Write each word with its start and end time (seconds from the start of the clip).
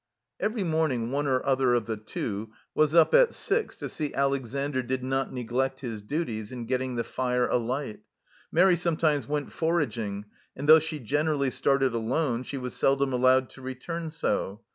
Every 0.39 0.63
morning 0.63 1.11
one 1.11 1.27
or 1.27 1.45
other 1.45 1.75
of 1.75 1.85
the 1.85 1.95
Two 1.95 2.49
was 2.73 2.95
up 2.95 3.13
at 3.13 3.35
six 3.35 3.77
to 3.77 3.87
see 3.87 4.15
Alexandre 4.15 4.81
did 4.81 5.03
not 5.03 5.31
neglect 5.31 5.81
his 5.81 6.01
duties 6.01 6.51
in 6.51 6.65
getting 6.65 6.95
the 6.95 7.03
fire 7.03 7.47
alight. 7.47 7.99
Mairi 8.51 8.75
sometimes 8.77 9.27
went 9.27 9.51
foraging, 9.53 10.25
and 10.55 10.67
though 10.67 10.79
she 10.79 10.97
generally 10.97 11.51
started 11.51 11.93
alone, 11.93 12.41
she 12.41 12.57
was 12.57 12.73
seldom 12.73 13.13
allowed 13.13 13.51
to 13.51 13.61
return 13.61 14.09
so. 14.09 14.61